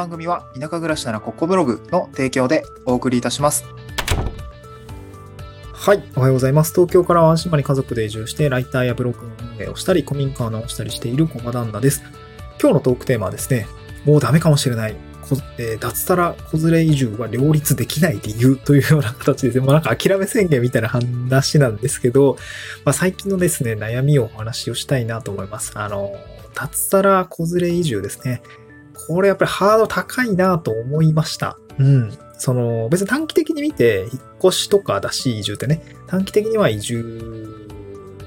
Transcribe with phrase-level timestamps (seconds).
[0.00, 3.66] 番組は田舎暮らしならここブログの提供でお送りいたします。
[5.74, 6.02] はい。
[6.16, 6.72] おはようございます。
[6.72, 12.02] 東京からワン島に家族で移住して、ライターやブログの運営をしたり、古民家を直したりしているコマ旦那です。
[12.58, 13.66] 今日のトークテーマはですね、
[14.06, 14.96] もうダメかもしれない。
[15.58, 22.38] えー、脱サラ子連れ移住は両立できない理由というような形で、もうなんか諦め宣言みたいな話なんですけど、
[22.86, 25.72] まあ、最近のですね、悩みをお話をしたいなと思います。
[25.74, 26.16] あの、
[26.54, 28.42] 脱サラ子連れ移住ですね。
[29.10, 31.58] これやっぱりハード高いなと思いました。
[31.78, 32.16] うん。
[32.38, 37.68] その、別に短期的に見て、引っ越しとかだし、移住ってね、短期的には移住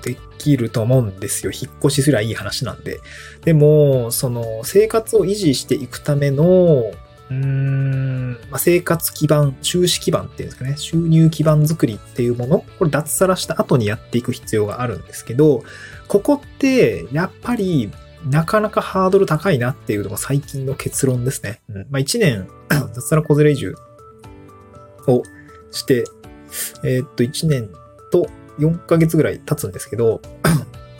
[0.03, 1.53] できると思うんですよ。
[1.53, 2.99] 引っ越しすりゃいい話なんで。
[3.45, 6.91] でも、その、生活を維持していくための、
[7.29, 15.63] うーん、まあ、生活基盤、収支基盤っていうんですかね、収入基盤作りっていうもの、これ脱サラした後にやっていく必要があるんですけど、
[16.09, 17.89] ここって、やっぱり
[18.25, 21.61] なかなかハードル高いなっていうのが最近の結論ですね。
[21.69, 21.87] うん。
[21.89, 23.75] まあ、1年、 脱サラ小連れ移住
[25.07, 25.23] を
[25.71, 26.05] して、
[26.83, 27.69] えー、っと、1年
[28.11, 30.51] と4ヶ月ぐらい経つんですけど、 ま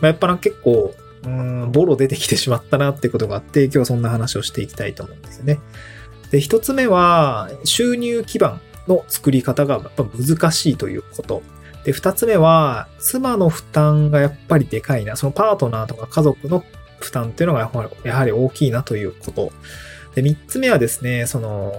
[0.03, 0.94] あ、やっぱな結構、
[1.25, 5.59] うん、ボロ出てきてしまったなってことがあって、今日はそんな話をしていきたいと思うんですよね。
[6.31, 11.42] で、一つ目は、収入基盤の作り方がやっぱ難しいということ。
[11.86, 15.16] で、二つ目は、妻の負担がやっぱりでかいな。
[15.16, 16.64] そのパートナーとか家族の
[17.04, 17.72] 負担っていうのが
[18.04, 19.52] やはり大きいなということ。
[20.16, 21.73] で、三つ目はですね、その、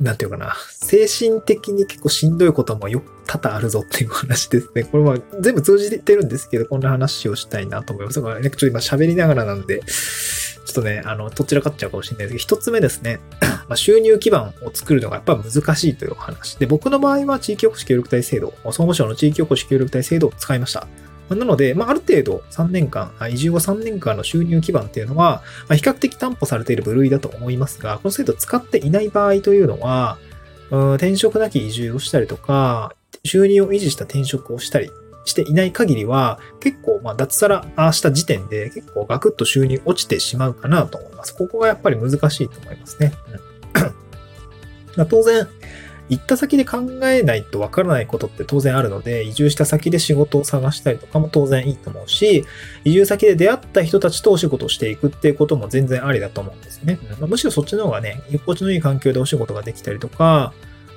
[0.00, 4.84] なんていうかな、精神的に結構しんどいこともよ、多々あるぞっていう話ですね。
[4.84, 8.22] これは全部通じてるんですけど、こんな話をしたいなと思います。
[8.22, 13.20] これね、ちょっと今喋りながらなんで、ちょっとね、あの、どちらかっちゃうかもしれないですけど、一つ目ですね、
[13.68, 16.56] ま、収入基盤を作るのがやっぱ難しいというお話。
[16.56, 20.86] で、僕の場合は地域おこし協力隊制度、総務省の地域おこし協力隊制度を使いました。
[21.36, 30.30] なので、まあ、ある程度3年間、移住後3年間の収入基盤っていうのは、ま、比較的担保されている部類だと思いますが、この制度使っていない場合というのは、うん
[30.94, 32.94] 転職なき移住をしたりとか、
[33.24, 34.90] 収入を維持した転職をしたり
[35.24, 41.34] していない限りは、結構、まあ、脱サラした時点で結構ガクッと収入落ちてしまうかなと思います。
[41.34, 43.12] ここがやっぱり難しいと思いますね。
[44.96, 45.48] うん、 当然、
[46.10, 52.44] 行った先で考えないとわからないことって当然あるので、移住した先で仕事を探したりとかも当然いいと思うし、
[52.84, 56.98] 移住先で出会った人たちとお仕事をしていくっていうことも全然ありだと思うんですね。
[57.20, 60.52] まあ、むしろそっちの方がね、居心地のいい環境でお仕事ができたりとか、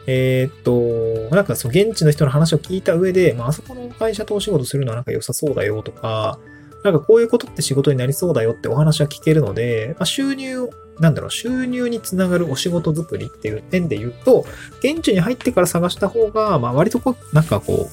[0.08, 6.40] えー、っと、なんかその現地の人の話を聞いた上で、まあ、あそこの会社とお仕事するのはなんか良さそうだよとか、
[6.84, 10.70] なんかこういうことって仕事になりそうだよってお話は聞けるので、まあ、収入、
[11.00, 14.46] なんだろう、収入につながるお仕事作りっていう点で言うと、
[14.80, 17.90] 現地に入ってから探した方が、まあ割とこう、なんかこ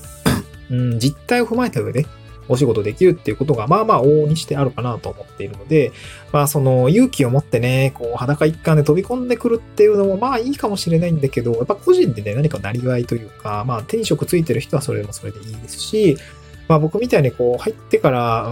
[0.70, 2.06] う、 うん、実態を踏まえた上で、
[2.50, 5.92] お仕事できるっていうことが、まあまあ往々にしてあるかなと思っているので、
[6.32, 16.16] まあその勇気を持ってね、こう裸一貫で飛び込んでくるっていうのもまあいいかもしれないんだけど、やっぱ個人でね、何かなりわいというか、まあ転職ついてる人はそれでもそれでいいですし、
[16.66, 18.50] まあ僕みたいにこう入ってから、う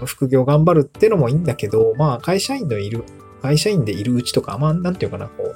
[0.00, 3.02] ーん、副業頑張るっていうのもいいんだけど、まあ会社員のいる、
[3.40, 5.54] 会社員でいるうちとか、まあなんていうかな、こ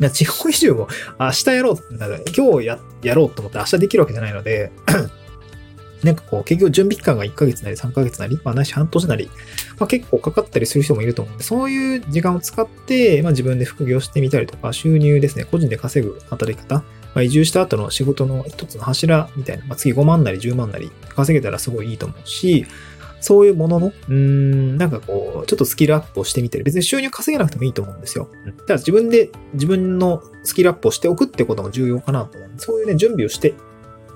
[0.00, 0.88] う、地方移住も
[1.18, 4.70] 明日やろう、なんか今日ややろうと思って明日できるわけじゃないので
[6.02, 9.30] なんかこう、結局準備期間が1ヶ月なり3ヶ月なり、まあないし半年なり、
[9.80, 16.84] まあ結構かかったりする人もいると思うんで、そういう時間を使って、まあ自分で副業してみたりとか、収入ですね、個人で稼ぐ働き方、ま
[17.16, 22.64] あ移住した後の仕事の一つの柱みたいな、まあ次5万なり10万なり稼げたらすごいいいと思うし、
[23.20, 28.28] そういうものの、うーん、なんかこう、ちょっとスキルアップをしてみたり、別に収入稼げなくてもいいと思うんですよ。
[28.66, 33.54] ただ自分で自分のスキルアップをしておくってことも重要かなと思うんで、そういうね、準備をして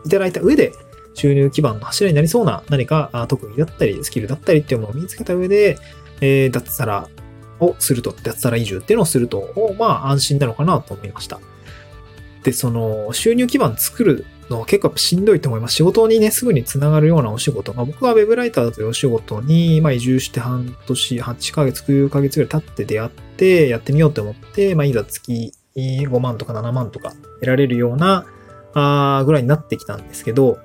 [0.05, 0.73] いただいた上で、
[1.15, 5.79] 収入基盤の柱になりそうな何か特技だったり、スキルだったりっていうものを身につけた上で、
[6.21, 7.09] えー、脱サラ
[7.61, 11.41] をすると、脱サラ移住っていうのをすると、まあ安心なのかなと思いました。
[12.45, 14.25] で、その、収入基盤作る
[14.59, 15.75] の結構しんどいと思います。
[15.75, 17.75] 仕事にね、すぐにつながるようなお仕事。
[17.75, 27.11] まあ、僕は web ライターというお仕事に、まあ、移住して半年、8ヶ月、9ヶ月ぐらい経って出会って、やってみようと思って、まあ、いざ月5万とか7万とか
[27.41, 28.27] 得られるような、
[28.75, 30.59] あぐらいになってきたんですけど、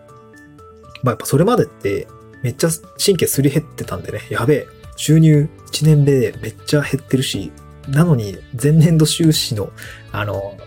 [1.04, 2.08] まあやっぱそれまでって
[2.44, 2.70] めっちゃ
[3.04, 7.52] 神経すり減ってたんでね、やべえ、収入1年目でめっちゃ減ってるし、
[7.88, 9.72] なのに前年度収支の、
[10.12, 10.58] あの、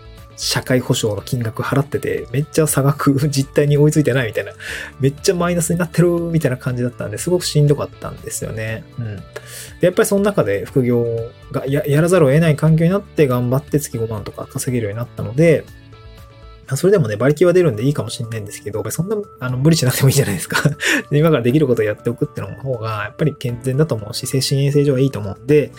[0.41, 4.53] 社会保障の金額払ってて、めっちゃ差額実態に追いついてないみたいな、
[4.99, 8.83] めっちゃマイナスになってるみたいな感じだったんで、すごくしんどかったんですよね。
[8.97, 9.17] うん。
[9.17, 9.21] で、
[9.81, 11.05] やっぱりその中で副業
[11.51, 15.63] がやらざるを得ない環境になって頑張って月5万とか稼げるようになったので、
[16.77, 20.57] それでもね、馬力は出るんでいいかもしれないんですけど、そんな、あの、無理しなくてもいいじゃないですか
[21.11, 25.71] 今からできることをやっておくっての方が、やっぱり健全だと思うし、精神衛生上はいいと思うんで、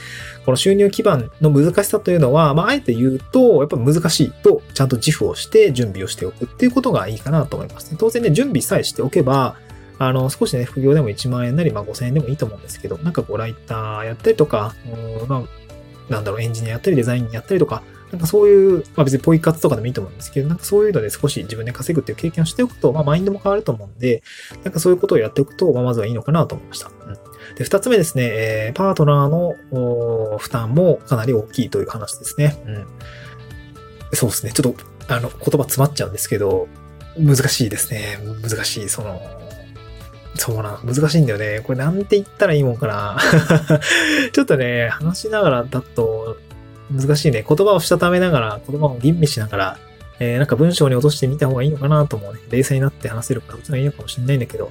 [0.44, 7.96] この収入基盤の難しさというのは、まあ、あえて言うと、やっぱ難しいと、ちゃんと自負をして準備をしておくっていうことがいいかなと思いますね。
[7.98, 9.56] 当然ね、準備さえしておけば、
[9.98, 14.74] あの、少しね、副業でも1万円なり、まあ5000円でもいいと思うんですけど、なんかこう、ライターやったりとか、
[15.20, 24.22] うんまあ、なんだろう、エンジニアやったり、デザインやったりとか、なんかそういう、まあ別にポイ活とかでもいいと思うんですけど、なんかそういうので少し自分で稼ぐっていう経験をしておくと、まあマインドも変わると思うんで、
[24.62, 26.88] なんかそういうことをやっておくと、まあまずはいいのかなと思いました。
[26.88, 27.14] うん、
[27.54, 32.62] で、二つ目ですね、えー、パートナーの負担もかなり大きいという話ですね。
[32.66, 32.86] うん。
[34.14, 34.52] そうですね。
[34.52, 36.68] ちょっと、あの、言葉詰まっちゃうんですけど、
[37.18, 38.18] 難しいですね。
[38.42, 38.88] 難しい。
[38.88, 39.20] その、
[40.34, 41.60] そうな、難しいんだよね。
[41.64, 43.18] これなんて言ったらいいもんかな。
[44.32, 46.36] ちょっとね、話しながらだと、
[46.92, 47.44] 難しいね。
[47.46, 49.78] 言葉をしたためながら、言葉を吟味しながら、
[50.18, 52.40] えー、なんか文章に落としてみた方がいいのかなと思うね。
[52.50, 54.70] 冷静になって話せるから、そっちがいいのかもしれないんだけど、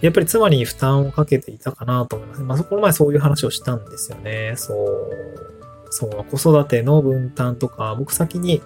[0.00, 2.42] やっぱり妻に負担をかけていたかなと思います。
[2.42, 4.54] まあ、そこの前そういう話をしたんですよね。
[4.56, 5.52] そう。
[5.90, 8.62] そう、子育ての分担とか、僕先に、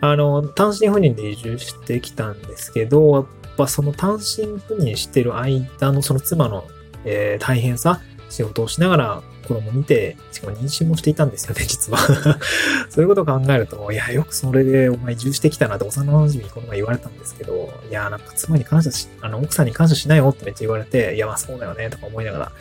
[0.00, 3.26] あの、単身赴任で移住してきたんですけど、やっ
[3.56, 6.64] ぱその単身赴任してる間のその妻の、
[7.04, 11.98] えー、大変さ、仕事をしながら子供見て、しかも妊娠もしていたんですよね、 実は
[12.90, 22.52] そういうことを考えると、いや、よくそれでお前移住してきたなって幼馴染にこの前言われたんですけど、いや、なんか妻に感謝し、あの、奥さんに感謝しないよってめっちゃ言われて、いや、まあそうだよね、とか思いながら。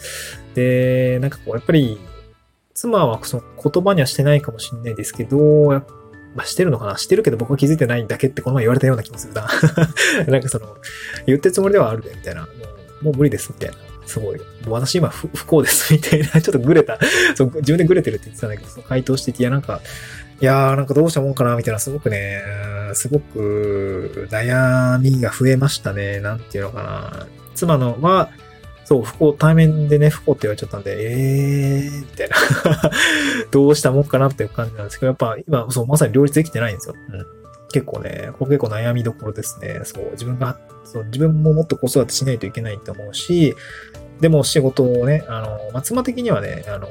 [0.53, 1.99] で、なんかこう、やっぱり、
[2.73, 5.83] 妻はその言葉にはしてないかもしれないですけど、
[6.35, 9.47] まあ、してるのかなしてるけど僕は気づいてないんだけってこの前言われたような気もするな
[10.27, 10.75] なんかその、
[11.25, 12.41] 言ってるつもりではあるで、みたいな。
[12.41, 12.47] も
[13.01, 13.77] う、もう無理です、みたいな。
[14.05, 14.39] すごい。
[14.67, 16.27] 私今不幸です、みたいな。
[16.29, 16.99] ちょっとグレた。
[17.35, 19.81] そう自分でグレてるって言ってたんだけど、その回答してて、いや、なんか、
[20.41, 22.41] いやー、なんかどうしたもんかな、みたいな、すごくね、
[22.93, 26.19] すごく悩みが増えましたね。
[26.19, 27.27] なんていうのかな。
[27.55, 28.29] 妻のは、
[28.85, 32.35] そう、不幸、対面でね、不幸って言われちゃったんで、えー、みたいな
[33.51, 36.95] どうしたもんかなっていう感じなんですけど、やっぱ今、そう、まさに両立できてないんですよ。
[37.09, 37.42] うん。
[37.73, 39.81] 結構ね、ここ結構悩みどころですね。
[39.83, 43.55] そう、自分が、そう、自分ももっと子育てしないといけないと思うし、
[44.21, 46.87] でも仕事をね、あの、まあ、妻的にはね、あの、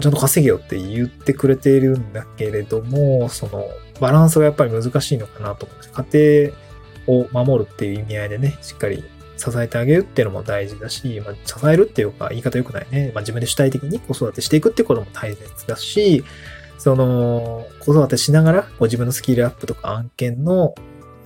[0.00, 3.66] ちゃんと稼げよって言ってくれているんだけれども、その、
[4.00, 6.52] バランスがやっぱり難しいのかなと思って、家
[7.06, 9.02] 庭を守るっていう意味合いでね、しっかり
[9.36, 13.10] 支えてあげるっていうのも大事だし、まあ、支えるっていうか、言い方良くないね。
[13.12, 16.24] まあ、自分で主体的に子育てしていくってことも大切だし、
[16.78, 20.74] その、子育てしながら、こ自分のスキルアップとか案件の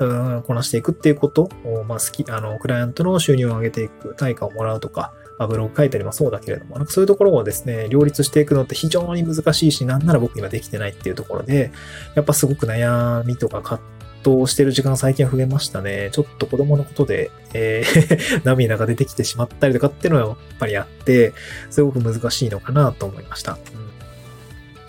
[0.00, 11.72] うん、こなしていくっていうことを、まあ、好き、あの、クライアントの収入を上げていく、対価をもらうとか、まあ、ブログ書いたりもそうだけれども、なんかそういうところをですね、両立していくのって非常に難しいし、なんなら僕今できてないっていうところで、
[12.14, 13.80] やっぱすごく悩みとか葛
[14.24, 16.10] 藤してる時間最近は増えましたね。
[16.12, 21.32] ちょっと子供のことで、えー 涙が出てきてしまったりとかっていうのはやっぱりあって、
[21.70, 23.58] すごく難しいのかなと思いました。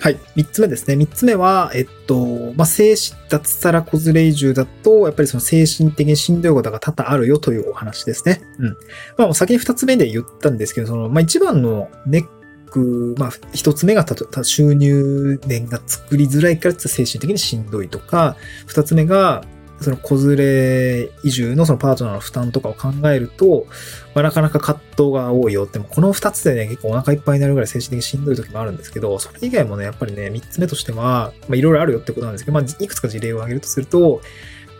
[0.01, 0.19] はい。
[0.35, 0.95] 三つ目ですね。
[0.95, 8.41] 三つ目は、えっと、まあ、精神、脱サラ子連れ移住だと、やっぱりその精神的にしんどいことが多々あるよというお話ですね。
[8.59, 8.77] うん。
[9.17, 12.25] まあ、先に二つ目で言ったんですけど、その、まあ、一番のネッ
[12.71, 18.37] ク、まあ、一つ目がたと収入年が作りづらいから精神的にしんどいとか、
[18.67, 19.43] 二つ目が、
[19.81, 23.65] その子連れ移住のそのパートナーの負担とかを考えると、
[24.13, 34.21] まあ、なかなか葛藤が多いよって、もこの二つでね、結構お腹いっぱいになるぐらい精神的にしんどい時もあるんですけど、それ以外もね、やっぱりね、三つ目としては、まあいろいろあるよってことなんですけど、まあいくつか事例を挙げるとすると、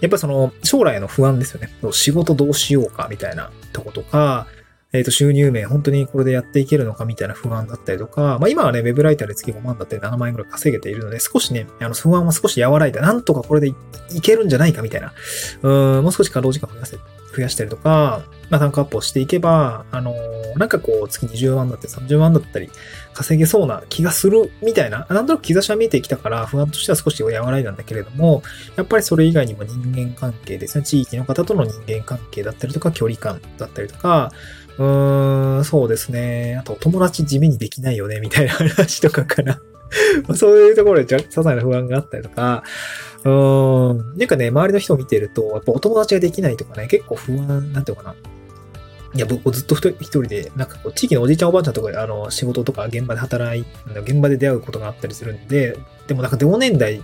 [0.01, 1.69] やっぱりその将来の不安ですよね。
[1.91, 4.47] 仕事どうしようかみたいなとことか、
[4.91, 15.13] えっ、ー、と、収入面、本当にこれでやっていけるのかみたいな不安だったりとか、まあ今はね、ウェブライターで月5万だったり7万円ぐらい稼げているので、少しね、あの、不安は少し和らいで、なんとかこれでいけるんじゃないかみたいな、
[15.61, 16.97] うん、もう少し稼働時間を増やせ、
[17.39, 22.69] 増やしたりとか、まあ、単価アップをしていけば、あのー、なんかこう、月20万だったり30万だったり、
[23.13, 28.43] 稼げそうな気がするみたいな、なんとなく兆しは見えてきたから、不安としては少し和らいだんだけれども、
[28.75, 34.31] やっぱりそれ以外にも人間関係ですね、地域の方との人間関係だったりとか、距離感だったりとか、
[34.77, 36.57] うーん、そうですね。
[36.59, 39.61] あと、友達地味にできないよね、みたいな話とかかな。
[40.35, 42.63] そういうところで些細な不安があったりとか、
[43.25, 43.29] う
[43.93, 48.15] ん、なんかね、周りの人を見てると、やっぱお友達ができないとかね、結構不安、なんていうのかな。
[49.15, 53.65] いや、僕ずっと一人で、なんかこう、地域のおじいちゃんおばあちゃんとかで、あの、仕事とか現場で働い、
[54.01, 57.01] 現場で出会うことがあったりするんで、でもなんか同年代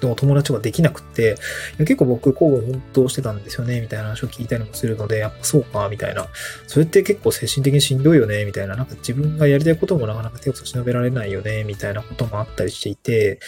[0.00, 1.36] の友達ができなくて、
[1.78, 6.28] 結構僕、交互奮闘してたんですよね、みたいな話を聞いたりもするので、やっぱそうか、みたいな。
[6.68, 8.76] それって結構精神的にしんどいよね、みたいな。
[8.76, 13.40] なんか自分がやりたいこともなかなか手を差し伸べられないよね、みたいなこともあったりしていて、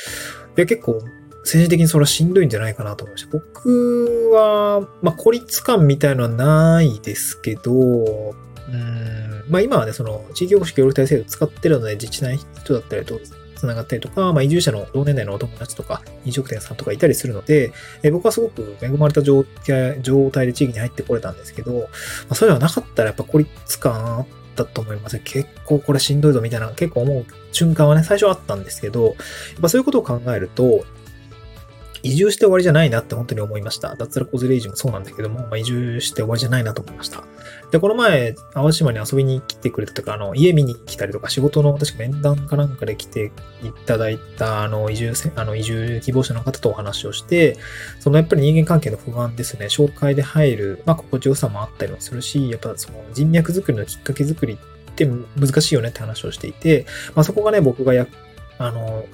[0.57, 1.00] いや、結構、
[1.45, 3.31] 精神的にそれはしんどいんじゃないかなと思いました。
[3.31, 13.19] 僕は、まあ、孤立感みたいのはないですけど、うん、まあ今はね、その地域おこし協力隊制度使ってるので、自治体人だったりと、
[13.61, 21.79] 繋がったりとか、まあ、移住者の同年代のお友達とか、飲食店さんとかいたりするので、え僕はすごく恵まれた状態で地域に入ってこれたんですけど、ま
[22.31, 25.21] あ、そういうのはなかったらやっぱ孤立感あったと思います。
[25.23, 29.15] 結構これしんどいぞみたいな、結構思う瞬間はね、最初あったんですけど、やっ
[29.61, 30.85] ぱそういうことを考えると、
[32.02, 33.95] 移住して終わりじゃないなって本当に思いました。
[33.95, 37.25] 脱落コズレイジもそうなんだけども、まあ、移住して終わりじゃないなと思いました。
[37.71, 47.57] で、この前、淡島に遊びに来てくれたとか、あの、家見に来たりとか、仕事の、確か面談かなんかで来ていただいた、あの、移住、あの、移住希望者の方とお話をして、
[48.00, 58.07] そのやっぱり人間関係の不安ですね、紹介で入る、まあ、心地よさもあったりもするし、やっぱその人脈作りのきっかけ作りって難しいよねって話をしていて、まあ、そこがね、僕がや、
[58.59, 59.04] あの、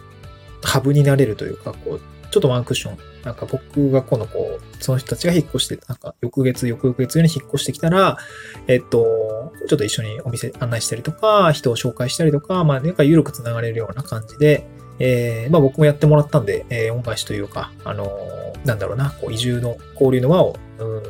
[0.63, 2.01] ハブになれるというか、こう、
[2.31, 8.19] ちょっとワンクッション、なんか僕が今度こう、その人たちが引っ越して、なんか翌月、翌々月に引っ越してきたら、
[8.67, 14.67] えっと、ちょっと一緒にお店案内したりとか、人を紹介したりとか、まあなんか緩く繋がれるような感じで、
[14.99, 20.57] えー、まあ僕もやってもらったんで、えー、恩返しというか、あのー、なんだろうな、こう移住の交流の輪を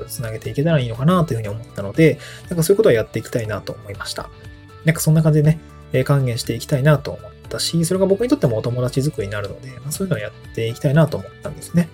[0.09, 2.19] つなげていけたらいいのかなというふうに思ったので、
[2.49, 4.29] なんかそういうことはやっていきたいなと思いました。
[4.85, 5.61] なんかそんな感じでね、
[5.93, 11.89] え、還元していきたいなと思ってたし、それが僕にとってもお友達作りになるので、まあ、そういうのをやっていきたいなと思ったんですね。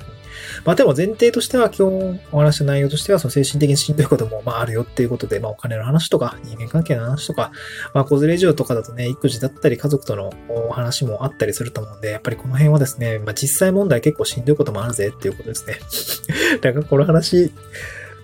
[0.65, 7.53] まあでも前提としては今日お話した内容としてはその精神的にしんどいこともまああるよっていうことで、まあお金の話とか人間関係の話とか、
[7.95, 15.79] まあ子連れ上とかだとね、育児だったり家族とのお話もあったりすると思うんで、やっぱりこの辺はですね、まあ実際問題結構しんどいこともあるぜっていうことですね。
[16.63, 17.53] なんかこの話、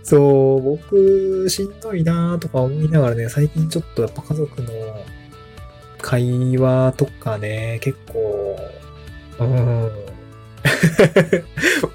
[0.02, 4.87] そう、僕しんどいなとか思いながらね、最近ちょっとやっぱ家族の
[6.00, 8.56] 会話とかね、結構、
[9.40, 9.90] うん、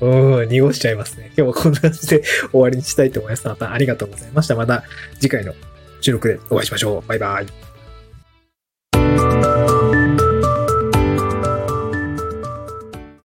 [0.41, 1.31] うん、濁しちゃいますね。
[1.37, 3.47] 今日はこんな感じで終わりにしたいと思います。
[3.47, 4.55] またありがとうございました。
[4.55, 4.83] また
[5.19, 5.53] 次回の
[6.01, 7.07] 収録でお会いしましょう。
[7.07, 7.72] バイバイ。